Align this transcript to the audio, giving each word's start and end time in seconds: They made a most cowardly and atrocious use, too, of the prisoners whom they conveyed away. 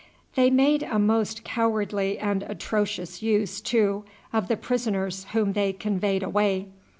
They 0.33 0.49
made 0.49 0.81
a 0.81 0.97
most 0.97 1.43
cowardly 1.43 2.17
and 2.17 2.41
atrocious 2.49 3.21
use, 3.21 3.61
too, 3.61 4.03
of 4.33 4.47
the 4.47 4.57
prisoners 4.57 5.27
whom 5.33 5.53
they 5.53 5.73
conveyed 5.73 6.23
away. 6.23 6.69